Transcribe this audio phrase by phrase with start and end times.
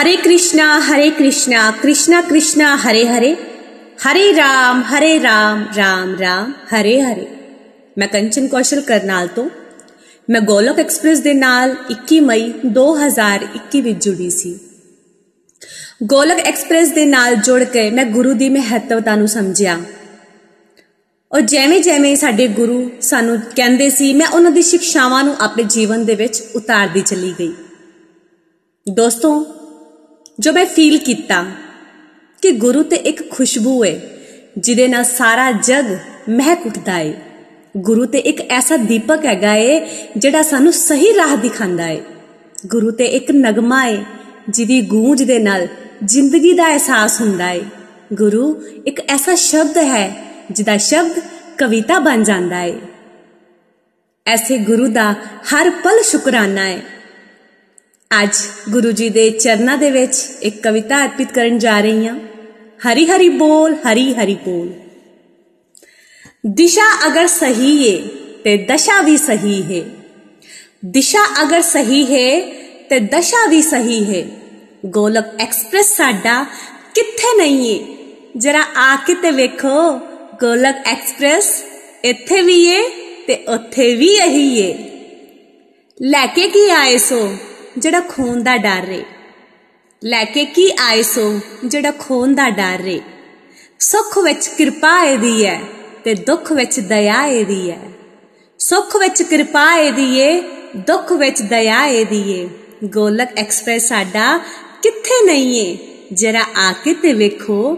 [0.00, 3.34] हरे कृष्णा हरे कृष्णा कृष्णा कृष्णा हरे हरे
[4.04, 7.26] हरे राम हरे राम राम राम हरे हरे
[7.98, 9.48] ਮੈਂ ਕੰਚਨ ਕੌਸ਼ਲ ਕਰਨਾਲ ਤੋਂ
[10.28, 12.42] ਮੈਂ ਗੋਲਕ ਐਕਸਪ੍ਰੈਸ ਦੇ ਨਾਲ 21 ਮਈ
[12.78, 14.54] 2021 ਵਿੱਚ ਜੁੜੀ ਸੀ
[16.04, 19.78] ਗੋਲਕ ਐਕਸਪ੍ਰੈਸ ਦੇ ਨਾਲ ਜੁੜ ਕੇ ਮੈਂ ਗੁਰੂ ਦੀ ਮਹੱਤਵਤਾ ਨੂੰ ਸਮਝਿਆ
[21.30, 26.04] ਔਰ ਜਿਵੇਂ ਜਿਵੇਂ ਸਾਡੇ ਗੁਰੂ ਸਾਨੂੰ ਕਹਿੰਦੇ ਸੀ ਮੈਂ ਉਹਨਾਂ ਦੀ ਸਿੱਖਿਆਵਾਂ ਨੂੰ ਆਪਣੇ ਜੀਵਨ
[26.04, 27.52] ਦੇ ਵਿੱਚ ਉਤਾਰਦੀ ਚਲੀ ਗਈ
[28.86, 29.32] ਦੋਸਤੋ
[30.41, 31.45] ਜੋ ਮੈਂ ਫੀਲ ਕੀਤਾ
[32.41, 33.99] ਕਿ ਗੁਰੂ ਤੇ ਇੱਕ ਖੁਸ਼ਬੂ ਹੈ
[34.57, 35.85] ਜਿਹਦੇ ਨਾਲ ਸਾਰਾ ਜਗ
[36.29, 37.13] ਮਹਿਕ ਉੱਠਦਾ ਹੈ
[37.77, 42.01] ਗੁਰੂ ਤੇ ਇੱਕ ਐਸਾ ਦੀਪਕ ਹੈਗਾ ਏ, ਜਿਹੜਾ ਸਾਨੂੰ ਸਹੀ ਰਾਹ ਦਿਖਾਉਂਦਾ ਏ।
[42.67, 44.03] ਗੁਰੂ ਤੇ ਇੱਕ ਨਗਮਾ ਏ,
[44.49, 45.67] ਜਿਹਦੀ ਗੂੰਜ ਦੇ ਨਾਲ
[46.05, 47.61] ਜ਼ਿੰਦਗੀ ਦਾ ਅਹਿਸਾਸ ਹੁੰਦਾ ਏ।
[48.13, 51.19] ਗੁਰੂ ਇੱਕ ਐਸਾ ਸ਼ਬਦ ਹੈ, ਜਿਹਦਾ ਸ਼ਬਦ
[51.57, 52.79] ਕਵਿਤਾ ਬਣ ਜਾਂਦਾ ਏ।
[54.25, 55.15] ਐਸੇ ਗੁਰੂ ਦਾ
[55.53, 56.81] ਹਰ ਪਲ ਸ਼ੁਕਰਾਨਾ ਏ।
[58.11, 58.37] ਅੱਜ
[58.69, 62.15] ਗੁਰੂ ਜੀ ਦੇ ਚਰਨਾਂ ਦੇ ਵਿੱਚ ਇੱਕ ਕਵਿਤਾ ਅਰਪਿਤ ਕਰਨ ਜਾ ਰਹੀ ਹਾਂ
[62.79, 64.71] ਹਰੀ ਹਰੀ ਬੋਲ ਹਰੀ ਹਰੀ ਬੋਲ
[66.51, 67.95] ਦਿਸ਼ਾ ਅਗਰ ਸਹੀ ਏ
[68.43, 69.83] ਤੇ ਦਸ਼ਾ ਵੀ ਸਹੀ ਹੈ
[70.87, 72.29] ਦਿਸ਼ਾ ਅਗਰ ਸਹੀ ਹੈ
[72.89, 74.23] ਤੇ ਦਸ਼ਾ ਵੀ ਸਹੀ ਹੈ
[74.89, 76.43] ਗੋਲਕ ਐਕਸਪ੍ਰੈਸ ਸਾਡਾ
[76.95, 77.79] ਕਿੱਥੇ ਨਹੀਂ ਏ
[78.37, 79.91] ਜਰਾ ਆ ਕੇ ਤੇ ਵੇਖੋ
[80.41, 81.51] ਗੋਲਕ ਐਕਸਪ੍ਰੈਸ
[82.03, 82.81] ਇੱਥੇ ਵੀ ਏ
[83.27, 84.73] ਤੇ ਉੱਥੇ ਵੀ ਇਹੀ ਏ
[85.97, 87.21] ਲੈ ਕੇ ਕੀ ਆਏ ਸੋ
[87.77, 89.03] ਜਿਹੜਾ ਖੂਨ ਦਾ ਡਰ ਰੇ
[90.03, 93.01] ਲੈ ਕੇ ਕੀ ਆਏ ਸੋ ਜਿਹੜਾ ਖੂਨ ਦਾ ਡਰ ਰੇ
[93.79, 95.61] ਸੁੱਖ ਵਿੱਚ ਕਿਰਪਾ ਇਹਦੀ ਹੈ
[96.03, 97.79] ਤੇ ਦੁੱਖ ਵਿੱਚ ਦਇਆ ਇਹਦੀ ਹੈ
[98.59, 100.41] ਸੁੱਖ ਵਿੱਚ ਕਿਰਪਾ ਇਹਦੀ ਏ,
[100.77, 102.49] ਦੁੱਖ ਵਿੱਚ ਦਇਆ ਇਹਦੀ ਏ।
[102.83, 104.37] ਗੋਲਕ ਐਕਸਪ੍ਰੈਸ ਸਾਡਾ
[104.83, 105.77] ਕਿੱਥੇ ਨਹੀਂ ਏ?
[106.13, 107.77] ਜਰਾ ਆ ਕੇ ਤੇ ਵੇਖੋ।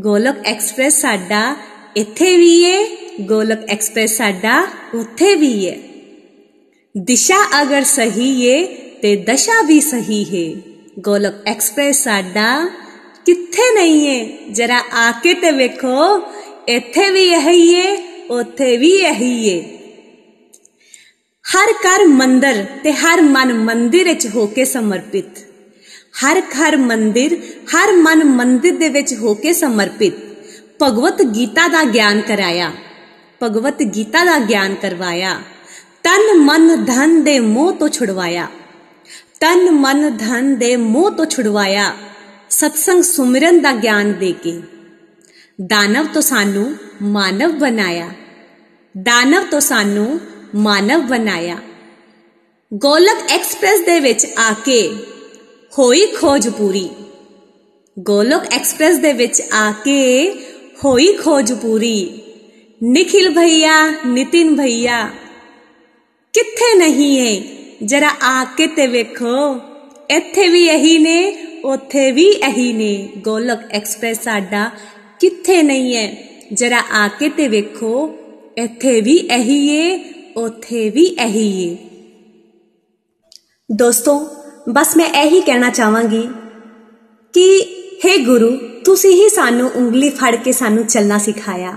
[0.00, 1.56] ਗੋਲਕ ਐਕਸਪ੍ਰੈਸ ਸਾਡਾ
[1.96, 5.82] ਇੱਥੇ ਵੀ ਏ, ਗੋਲਕ ਐਕਸਪ੍ਰੈਸ ਸਾਡਾ ਉੱਥੇ ਵੀ ਏ।
[6.98, 8.64] ਦਿਸ਼ਾ ਅਗਰ ਸਹੀ ਏ
[9.01, 10.45] ਤੇ ਦਸ਼ਾ ਵੀ ਸਹੀ ਹੈ
[10.99, 12.49] ਗੋਲਕ ਐਕਸਪ੍ਰੈਸ ਸਾਡਾ
[13.25, 16.05] ਕਿੱਥੇ ਨਹੀਂ ਏ ਜਰਾ ਆ ਕੇ ਤੇ ਵੇਖੋ
[16.67, 17.97] ਇੱਥੇ ਵੀ ਇਹੀ ਏ
[18.29, 19.59] ਉੱਥੇ ਵੀ ਇਹੀ ਏ
[21.45, 25.39] ਹਰ ਘਰ ਮੰਦਰ ਤੇ ਹਰ ਮਨ ਮੰਦਿਰ ਵਿੱਚ ਹੋ ਕੇ ਸਮਰਪਿਤ
[26.21, 27.37] ਹਰ ਘਰ ਮੰਦਿਰ
[27.67, 30.15] ਹਰ ਮਨ ਮੰਦਿਰ ਦੇ ਵਿੱਚ ਹੋ ਕੇ ਸਮਰਪਿਤ
[30.81, 32.71] ਭਗਵਤ ਗੀਤਾ ਦਾ ਗਿਆਨ ਕਰਾਇਆ
[33.41, 35.39] ਭਗਵਤ ਗੀਤਾ ਦਾ ਗਿਆਨ ਕਰਵਾਇਆ
[36.03, 38.47] ਤਨ ਮਨ ਧਨ ਦੇ ਮੋਹ ਤੋਂ ਛੁਡਵਾਇਆ
[39.42, 41.94] ਤਨ ਮਨ ਧਨ ਦੇ ਮੋਹ ਤੋਂ ਛੁਡਵਾਇਆ।
[42.50, 44.60] ਸਤਸੰਗ ਸੁਮਰਨ ਦਾ ਗਿਆਨ ਦੇ ਕੇ।
[45.66, 48.10] ਦਾਨਵ ਤੋਂ ਸਾਨੂੰ ਮਾਨਵ ਬਣਾਇਆ।
[49.02, 50.20] ਦਾਨਵ ਤੋਂ ਸਾਨੂੰ
[50.54, 51.56] ਮਾਨਵ ਬਣਾਇਆ।
[52.74, 54.96] ਗੋਲਕ ਐਕਸਪ੍ਰੈਸ ਦੇ ਵਿੱਚ ਆ ਕੇ
[55.78, 56.90] ਹੋਈ ਖੋਜ ਪੂਰੀ।
[57.98, 60.32] ਗੋਲਕ ਐਕਸਪ੍ਰੈਸ ਦੇ ਵਿੱਚ ਆ ਕੇ
[60.84, 62.20] ਹੋਈ ਖੋਜ ਪੂਰੀ।
[62.82, 65.10] ਨikhil ਭਈਆ ਨਿਤਿਨ ਭਈਆ
[66.32, 67.51] ਕਿੱਥੇ ਨਹੀਂ ਹੈ?
[67.83, 69.37] ਜਰਾ ਆ ਕੇ ਤੇ ਵੇਖੋ
[70.09, 71.19] ਇੱਥੇ ਵੀ ਇਹੀ ਨੇ
[71.65, 74.69] ਉੱਥੇ ਵੀ ਇਹੀ ਨੇ ਗੋਲਕ ਐਕਸਪ੍ਰੈਸ ਸਾਡਾ
[75.19, 76.11] ਕਿੱਥੇ ਨਹੀਂ ਹੈ
[76.53, 77.93] ਜਰਾ ਆ ਕੇ ਤੇ ਵੇਖੋ
[78.57, 79.99] ਇੱਥੇ ਵੀ ਇਹੀ ਏ
[80.37, 81.75] ਉੱਥੇ ਵੀ ਇਹੀ ਏ
[83.69, 84.19] ਦੋਸਤੋ
[84.69, 86.27] ਬਸ ਮੈਂ ਇਹੀ ਕਹਿਣਾ ਚਾਹਾਂਗੀ
[87.33, 87.47] ਕਿ
[88.03, 88.49] हे ਗੁਰੂ
[88.85, 91.75] ਤੁਸੀਂ ਹੀ ਸਾਨੂੰ ਉਂਗਲੀ ਫੜ ਕੇ ਸਾਨੂੰ ਚੱਲਣਾ ਸਿਖਾਇਆ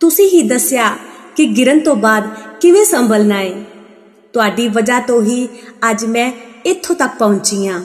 [0.00, 0.96] ਤੁਸੀਂ ਹੀ ਦੱਸਿਆ
[1.36, 2.28] ਕਿ ਗਿਰਨ ਤੋਂ ਬਾਅਦ
[2.60, 3.52] ਕਿਵੇਂ ਸੰਭਲਣਾ ਹੈ
[4.34, 5.46] ਤੁਹਾਡੀ ਵਜ੍ਹਾ ਤੋਂ ਹੀ
[5.90, 6.30] ਅੱਜ ਮੈਂ
[6.66, 7.80] ਇੱਥੋਂ ਤੱਕ ਪਹੁੰਚੀ ਹਾਂ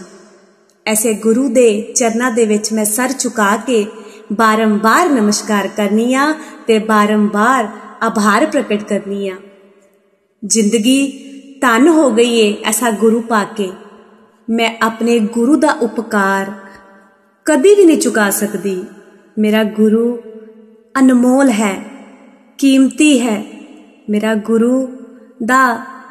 [0.85, 3.85] ਐਸੇ ਗੁਰੂ ਦੇ ਚਰਨਾਂ ਦੇ ਵਿੱਚ ਮੈਂ ਸਰ ਝੁਕਾ ਕੇ
[4.33, 6.33] ਬਾਰੰਬਾਰ ਨਮਸਕਾਰ ਕਰਨੀ ਆ
[6.67, 7.67] ਤੇ ਬਾਰੰਬਾਰ
[8.01, 9.35] ਆਭਾਰ ਪ੍ਰਗਟ ਕਰਨੀ ਆ
[10.44, 11.07] ਜ਼ਿੰਦਗੀ
[11.61, 13.72] ਧਨ ਹੋ ਗਈ ਏ ਐਸਾ ਗੁਰੂ ਪਾ ਕੇ
[14.47, 16.52] ਮੈਂ ਆਪਣੇ ਗੁਰੂ ਦਾ ਉਪਕਾਰ
[17.46, 18.81] ਕਦੀ ਵੀ ਨਹੀਂ ਚੁਕਾ ਸਕਦੀ
[19.37, 20.17] ਮੇਰਾ ਗੁਰੂ
[20.96, 21.73] ਅਨਮੋਲ ਹੈ
[22.59, 23.43] ਕੀਮਤੀ ਹੈ
[24.09, 24.87] ਮੇਰਾ ਗੁਰੂ
[25.46, 25.63] ਦਾ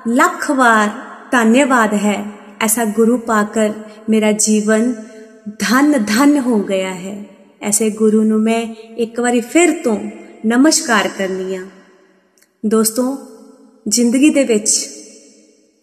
[0.07, 0.87] लख बार
[1.31, 2.17] धन्यवाद है।
[2.63, 3.73] ऐसा गुरु पाकर
[4.09, 4.91] मेरा जीवन
[5.61, 7.15] धन धन हो गया है।
[7.61, 8.61] ऐसे गुरु नु मैं
[8.97, 9.97] एक बार फिर तो
[10.45, 11.67] नमस्कार करनी हाँ
[12.63, 13.07] दोस्तों,
[13.85, 14.69] ज़िंदगी दे विच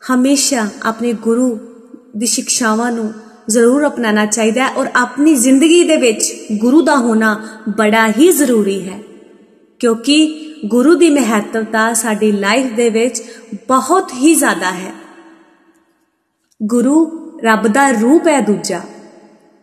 [0.03, 1.49] हमेशा अपने गुरु
[2.17, 3.09] दी शिक्षावां नु
[3.51, 7.35] ज़रूर अपनाना चाहिए और अपनी ज़िंदगी दे विच गुरु दा होना
[7.79, 9.12] बड़ा ही ज़रूरी है।
[9.82, 10.18] ਕਿਉਂਕਿ
[10.66, 13.22] ਗੁਰੂ ਦੀ ਮਹੱਤਵਤਾ ਸਾਡੀ ਲਾਈਫ ਦੇ ਵਿੱਚ
[13.68, 14.94] ਬਹੁਤ ਹੀ ਜ਼ਿਆਦਾ ਹੈ
[16.62, 16.96] ਗੁਰੂ
[17.44, 18.82] ਰੱਬ ਦਾ ਰੂਪ ਹੈ ਦੂਜਾ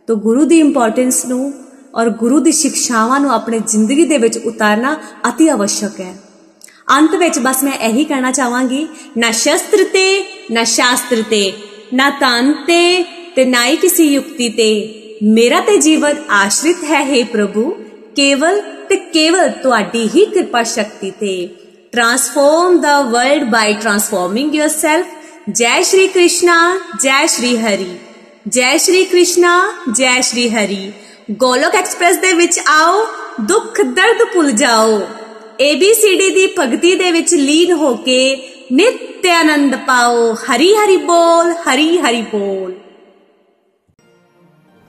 [0.08, 1.52] ਤੋ ਗੁਰੂ ਦੀ ਇੰਪੋਰਟੈਂਸ ਨੂੰ
[1.94, 4.96] ਔਰ ਗੁਰੂ ਦੀ ਸਿੱਖਿਆਵਾਂ ਨੂੰ ਆਪਣੇ ਜ਼ਿੰਦਗੀ ਦੇ ਵਿੱਚ ਉਤਾਰਨਾ
[5.28, 6.14] ਅਤੀ ਆਵਸ਼ਕ ਹੈ
[6.90, 8.86] ਅੰਤ ਵਿੱਚ ਬਸ ਮੈਂ ਇਹੀ ਕਹਿਣਾ ਚਾਹਾਂਗੀ
[9.16, 11.52] ਨਾ ਸ਼ਸਤਰ ਤੇ ਨਾ ਸ਼ਾਸਤਰ ਤੇ
[11.92, 13.04] ਨਾ ਤਨ ਤੇ
[13.36, 14.68] ਤੇ ਨਾ ਹੀ ਕਿਸੇ ਯੁਕਤੀ ਤੇ
[15.24, 17.72] ਮੇਰਾ ਤੇ ਜੀਵਨ ਆਸ਼ਰਿਤ ਹੈ हे ਪ੍ਰਭੂ
[18.16, 21.48] ਕੇਵਲ ਤੇ ਕੇਵਲ ਤੁਹਾਡੀ ਹੀ ਕਿਰਪਾ ਸ਼ਕਤੀ ਤੇ
[21.92, 25.04] transform the world by transforming yourself
[25.50, 26.56] ਜੈ ਸ਼੍ਰੀ ਕ੍ਰਿਸ਼ਨਾ
[27.02, 27.96] ਜੈ ਸ਼੍ਰੀ ਹਰੀ
[28.48, 29.60] ਜੈ ਸ਼੍ਰੀ ਕ੍ਰਿਸ਼ਨਾ
[29.96, 30.92] ਜੈ ਸ਼੍ਰੀ ਹਰੀ
[31.30, 33.06] ਗੋਲੋਕ ਐਕਸਪ੍ਰੈਸ ਦੇ ਵਿੱਚ ਆਓ
[33.40, 34.98] ਦੁੱਖ ਦਰਦ ਭੁੱਲ ਜਾਓ
[35.62, 38.36] ABCD ਦੀ ਭਗਤੀ ਦੇ ਵਿੱਚ ਲੀਨ ਹੋ ਕੇ
[38.72, 42.72] ਨਿਤ ਆਨੰਦ ਪਾਓ ਹਰੀ ਹਰੀ ਬੋਲ ਹਰੀ ਹਰੀ ਬੋਲ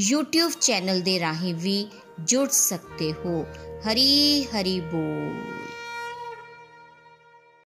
[0.00, 1.86] YouTube ਚੈਨਲ ਦੇ ਰਾਹੀਂ ਵੀ
[2.24, 3.44] ਜੁੜ ਸਕਦੇ ਹੋ
[3.88, 5.47] ਹਰੀ ਹਰੀ ਬੋਲ